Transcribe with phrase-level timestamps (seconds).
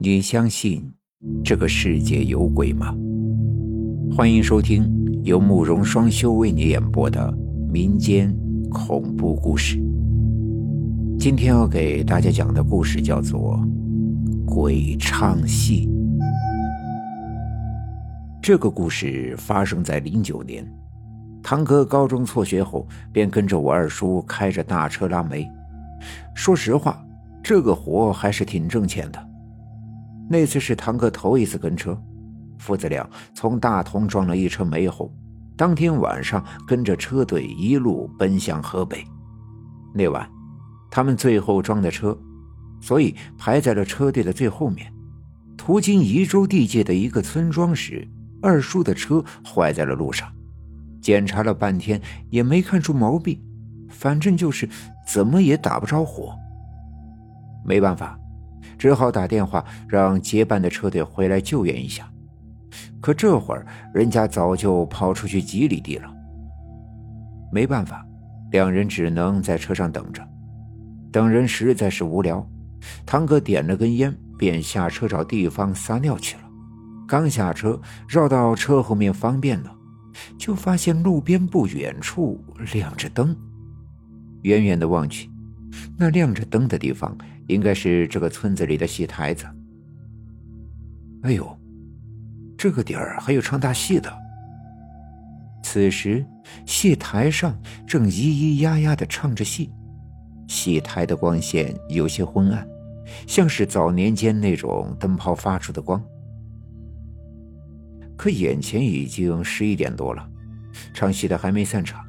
[0.00, 0.92] 你相信
[1.44, 2.94] 这个世界有鬼吗？
[4.16, 4.88] 欢迎收听
[5.24, 7.36] 由慕容双修为你演播的
[7.68, 8.32] 民间
[8.70, 9.76] 恐怖故事。
[11.18, 13.56] 今天要给大家讲的故事叫做
[14.44, 15.88] 《鬼唱戏》。
[18.40, 20.64] 这个故事发生在零九年，
[21.42, 25.44] 堂哥高中辍学后，便跟着我二叔开着大车拉煤。
[26.36, 27.04] 说实话，
[27.42, 29.27] 这个活还是挺挣钱的。
[30.28, 31.98] 那次是堂哥头一次跟车，
[32.58, 35.10] 父子俩从大同装了一车煤后，
[35.56, 39.02] 当天晚上跟着车队一路奔向河北。
[39.94, 40.28] 那晚，
[40.90, 42.16] 他们最后装的车，
[42.80, 44.92] 所以排在了车队的最后面。
[45.56, 48.06] 途经宜州地界的一个村庄时，
[48.42, 50.30] 二叔的车坏在了路上，
[51.00, 52.00] 检查了半天
[52.30, 53.42] 也没看出毛病，
[53.88, 54.68] 反正就是
[55.06, 56.34] 怎么也打不着火。
[57.64, 58.18] 没办法。
[58.78, 62.10] 只好打电话让结伴的车队回来救援一下，
[63.00, 66.14] 可这会儿人家早就跑出去几里地了。
[67.50, 68.06] 没办法，
[68.50, 70.22] 两人只能在车上等着。
[71.10, 72.46] 等人实在是无聊，
[73.06, 76.42] 堂哥点了根烟，便下车找地方撒尿去了。
[77.06, 79.74] 刚下车，绕到车后面方便了，
[80.36, 82.38] 就发现路边不远处
[82.74, 83.34] 亮着灯。
[84.42, 85.30] 远远的望去，
[85.96, 87.16] 那亮着灯的地方。
[87.48, 89.44] 应该是这个村子里的戏台子。
[91.22, 91.58] 哎呦，
[92.56, 94.12] 这个点儿还有唱大戏的。
[95.62, 96.24] 此时，
[96.64, 99.70] 戏台上正咿咿呀呀的唱着戏，
[100.46, 102.66] 戏台的光线有些昏暗，
[103.26, 106.02] 像是早年间那种灯泡发出的光。
[108.16, 110.26] 可眼前已经十一点多了，
[110.94, 112.04] 唱戏的还没散场，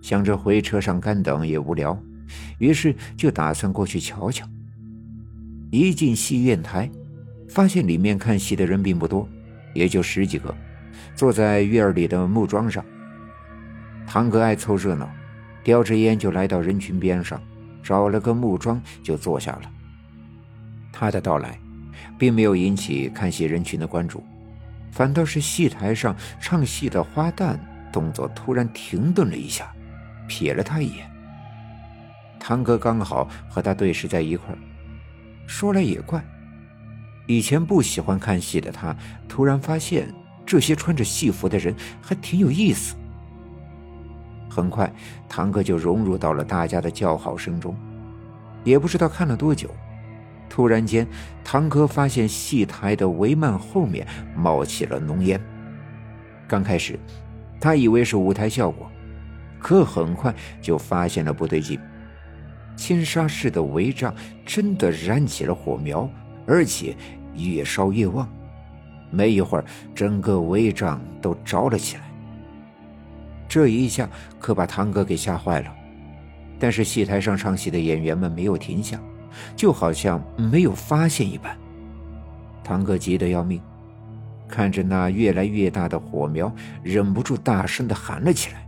[0.00, 1.98] 想着回车上干等也无聊，
[2.58, 4.46] 于是就打算过去瞧瞧。
[5.78, 6.90] 一进戏院台，
[7.48, 9.28] 发现里面看戏的人并不多，
[9.74, 10.54] 也就十几个，
[11.14, 12.84] 坐在院儿里的木桩上。
[14.06, 15.10] 堂哥爱凑热闹，
[15.64, 17.42] 叼着烟就来到人群边上，
[17.82, 19.70] 找了个木桩就坐下了。
[20.92, 21.58] 他的到来，
[22.16, 24.22] 并没有引起看戏人群的关注，
[24.90, 27.58] 反倒是戏台上唱戏的花旦
[27.92, 29.70] 动作突然停顿了一下，
[30.28, 31.10] 瞥了他一眼。
[32.38, 34.58] 堂哥刚好和他对视在一块儿。
[35.46, 36.22] 说来也怪，
[37.26, 38.94] 以前不喜欢看戏的他，
[39.28, 40.12] 突然发现
[40.44, 42.94] 这些穿着戏服的人还挺有意思。
[44.50, 44.92] 很快，
[45.28, 47.76] 堂哥就融入到了大家的叫好声中。
[48.64, 49.70] 也不知道看了多久，
[50.48, 51.06] 突然间，
[51.44, 55.40] 堂哥发现戏台的帷幔后面冒起了浓烟。
[56.48, 56.98] 刚开始，
[57.60, 58.90] 他以为是舞台效果，
[59.58, 61.78] 可很快就发现了不对劲。
[62.76, 64.14] 千沙市的帷帐
[64.44, 66.08] 真的燃起了火苗，
[66.46, 66.94] 而且
[67.34, 68.28] 越烧越旺。
[69.10, 69.64] 没一会儿，
[69.94, 72.02] 整个帷帐都着了起来。
[73.48, 75.72] 这一下可把堂哥给吓坏了。
[76.58, 78.98] 但是戏台上唱戏的演员们没有停下，
[79.54, 81.56] 就好像没有发现一般。
[82.64, 83.60] 堂哥急得要命，
[84.48, 88.66] 看着那越来越大的火苗，忍不住大声的喊了起来：“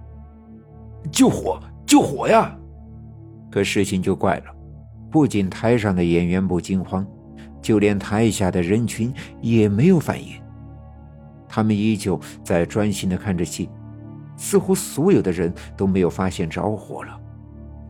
[1.11, 1.59] 救火！
[1.87, 2.55] 救火呀！”
[3.51, 4.45] 可事情就怪了，
[5.11, 7.07] 不仅台上的演员不惊慌，
[7.63, 10.35] 就连台下的人群也没有反应。
[11.49, 13.71] 他们依旧在专心的看着戏，
[14.37, 17.19] 似乎所有的人都没有发现着火了。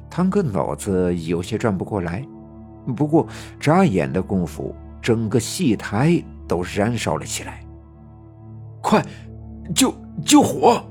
[0.09, 2.25] 堂哥脑子有些转不过来，
[2.97, 3.27] 不过
[3.59, 7.61] 眨眼的功夫，整个戏台都燃烧了起来。
[8.81, 9.05] 快，
[9.75, 9.93] 救
[10.25, 10.83] 救火！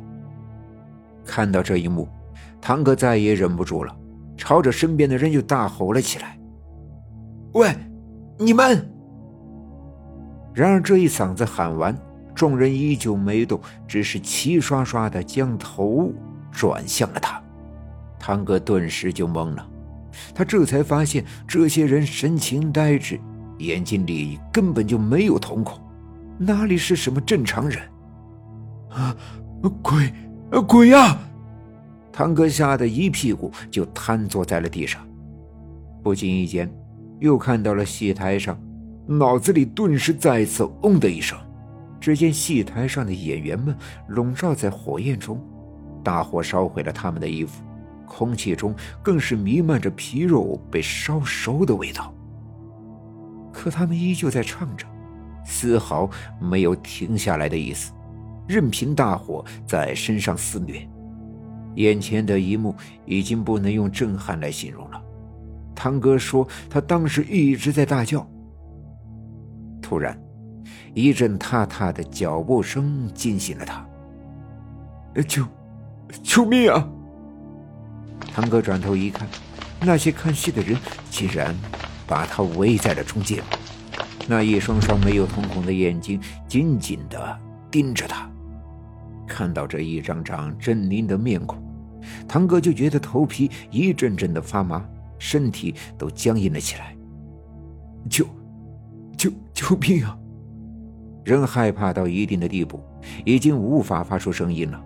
[1.25, 2.07] 看到这一幕，
[2.61, 3.95] 堂哥再也忍不住了。
[4.37, 6.37] 朝着身边的人就大吼了起来
[7.53, 7.73] ：“喂，
[8.37, 8.89] 你们！”
[10.53, 11.97] 然而这一嗓子喊完，
[12.33, 16.13] 众人依旧没动，只是齐刷刷的将头
[16.51, 17.41] 转向了他。
[18.19, 19.67] 堂哥顿时就懵了，
[20.33, 23.19] 他这才发现这些人神情呆滞，
[23.59, 25.79] 眼睛里根本就没有瞳孔，
[26.37, 27.79] 哪里是什么正常人？
[28.89, 29.15] 啊，
[29.81, 30.13] 鬼，
[30.67, 31.17] 鬼呀！
[32.17, 35.07] 堂哥吓得一屁股就瘫坐在了地上，
[36.01, 36.67] 不经意间，
[37.19, 38.59] 又看到了戏台上，
[39.05, 41.37] 脑子里顿时再次“嗡”的一声。
[42.01, 43.77] 只见戏台上的演员们
[44.07, 45.39] 笼罩在火焰中，
[46.03, 47.61] 大火烧毁了他们的衣服，
[48.07, 48.73] 空气中
[49.03, 52.11] 更是弥漫着皮肉被烧熟的味道。
[53.53, 54.87] 可他们依旧在唱着，
[55.45, 56.09] 丝毫
[56.41, 57.91] 没有停下来的意思，
[58.47, 60.81] 任凭大火在身上肆虐。
[61.77, 62.75] 眼前的一幕
[63.05, 65.01] 已经不能用震撼来形容了。
[65.73, 68.27] 堂哥说，他当时一直在大叫
[69.81, 70.19] ：“突然，
[70.93, 73.85] 一阵踏踏的脚步声惊醒了他。
[75.27, 75.45] 救，
[76.23, 76.87] 救命啊！
[78.33, 79.27] 堂哥转头一看，
[79.81, 80.75] 那些看戏的人
[81.11, 81.55] 竟然
[82.07, 83.43] 把他围在了中间，
[84.27, 87.39] 那一双双没有瞳孔的眼睛紧紧的
[87.69, 88.27] 盯着他。
[89.27, 91.61] 看到这一张张狰狞的面孔，
[92.27, 94.87] 堂哥就觉得头皮一阵阵的发麻，
[95.17, 96.95] 身体都僵硬了起来。
[98.09, 98.25] 救，
[99.17, 100.17] 救，救命啊！
[101.25, 102.79] 人害怕到一定的地步，
[103.25, 104.81] 已经无法发出声音了。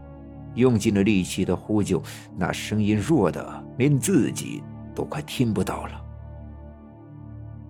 [0.56, 2.02] 用尽了力气的呼救，
[2.38, 4.64] 那声音弱的连自己
[4.96, 6.02] 都快听不到了。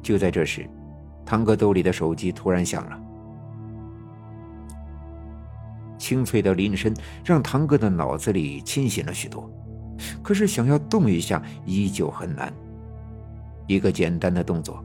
[0.02, 0.70] 就在这时，
[1.26, 3.01] 堂哥兜里的手机突然响了，
[6.02, 6.92] 清脆的铃声
[7.24, 9.48] 让堂哥的脑子里清醒了许多，
[10.24, 12.52] 可是想要动一下依旧很难。
[13.68, 14.84] 一个简单的动作，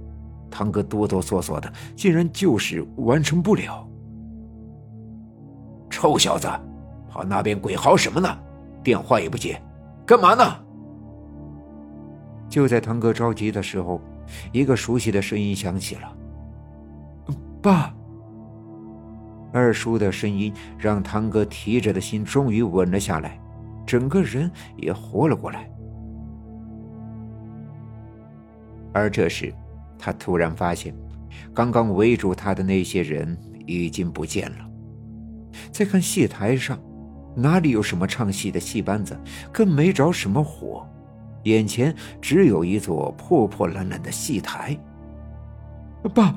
[0.50, 3.88] 堂哥哆哆嗦嗦的，竟然就是完成不了。
[5.88, 6.46] 臭小子！
[7.08, 8.28] 跑那边鬼嚎什么呢？
[8.84, 9.58] 电话也不接，
[10.04, 10.44] 干嘛呢？
[12.50, 14.02] 就在堂哥着急的时候，
[14.52, 16.16] 一个熟悉的声音响起了
[17.62, 17.92] ：“爸。”
[19.52, 23.40] 二叔的声音让堂哥提着的心终于稳了下来，
[23.86, 25.70] 整个人也活了过来。
[28.92, 29.52] 而这时，
[29.98, 30.94] 他突然发现，
[31.54, 34.70] 刚刚围住他的那些人已经不见了。
[35.70, 36.78] 再看戏台上。
[37.38, 39.14] 哪里有什么唱戏的戏班子，
[39.52, 40.88] 更没着什么火，
[41.42, 44.74] 眼前只有一座破破烂烂的戏台。
[46.14, 46.34] 爸，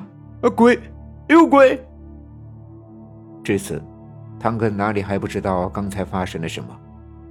[0.54, 0.78] 鬼，
[1.28, 1.82] 有鬼！
[3.50, 3.82] 至此，
[4.38, 6.68] 堂哥哪里还不知道刚才发生了什么，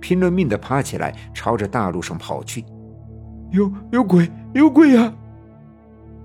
[0.02, 2.66] 拼了命的爬起来，朝着大路上跑去。
[3.52, 5.14] 有有鬼，有鬼呀！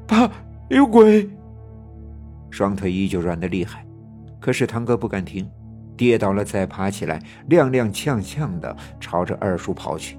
[0.05, 0.29] 爸，
[0.69, 1.31] 有鬼！
[2.51, 3.87] 双腿依旧软的厉害，
[4.41, 5.49] 可是堂哥不敢停。
[5.97, 10.19] 跌倒了，再爬起来，踉踉跄跄的朝着二叔跑去。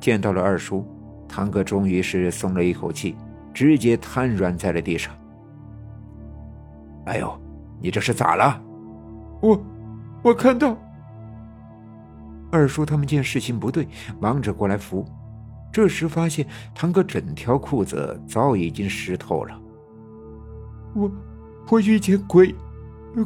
[0.00, 0.82] 见到了二叔，
[1.28, 3.14] 堂哥终于是松了一口气，
[3.52, 5.12] 直接瘫软在了地上。
[7.04, 7.41] 哎呦，
[7.82, 8.62] 你这是咋了？
[9.40, 9.60] 我，
[10.22, 10.76] 我看到。
[12.50, 13.88] 二叔他们见事情不对，
[14.20, 15.04] 忙着过来扶。
[15.72, 19.58] 这时发现堂哥整条裤子早已经湿透了。
[20.94, 21.10] 我，
[21.70, 22.54] 我遇见鬼。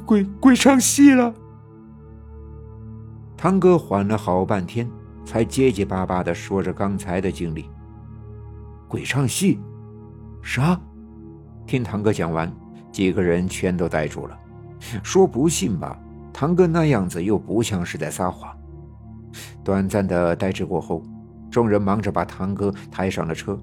[0.04, 1.32] 鬼鬼唱戏了，
[3.36, 4.90] 堂哥缓了好半天，
[5.24, 7.70] 才结结巴巴的说着刚才的经历。
[8.88, 9.60] 鬼唱戏？
[10.42, 10.80] 啥？
[11.66, 12.52] 听堂哥讲完，
[12.90, 14.36] 几个人全都呆住了。
[15.02, 15.98] 说不信吧，
[16.32, 18.56] 堂哥那样子又不像是在撒谎。
[19.64, 21.02] 短暂的呆滞过后，
[21.50, 23.58] 众人忙着把堂哥抬上了车。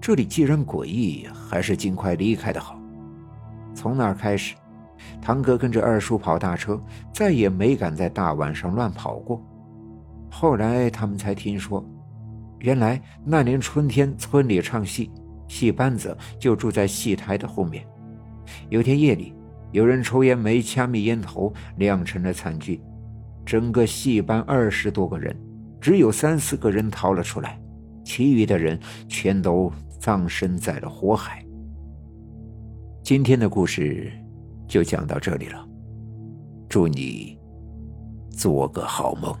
[0.00, 2.78] 这里既然诡异，还是尽快离开的好。
[3.74, 4.54] 从那儿开始。
[5.20, 6.80] 堂哥跟着二叔跑大车，
[7.12, 9.40] 再也没敢在大晚上乱跑过。
[10.30, 11.84] 后来他们才听说，
[12.58, 15.10] 原来那年春天村里唱戏，
[15.46, 17.86] 戏班子就住在戏台的后面。
[18.68, 19.32] 有天夜里，
[19.72, 22.80] 有人抽烟没掐灭烟头，酿成了惨剧。
[23.44, 25.36] 整个戏班二十多个人，
[25.80, 27.60] 只有三四个人逃了出来，
[28.04, 28.78] 其余的人
[29.08, 31.44] 全都葬身在了火海。
[33.02, 34.12] 今天的故事。
[34.68, 35.68] 就讲到这里了，
[36.66, 37.38] 祝你
[38.30, 39.36] 做个好梦。